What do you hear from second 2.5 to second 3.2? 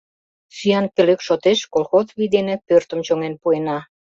пӧртым